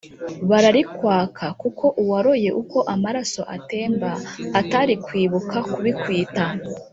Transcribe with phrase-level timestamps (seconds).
[0.49, 4.09] bararikwaka kuko uwaroye uko amaraso atemba
[4.59, 6.45] atari kwibuka kubikwita...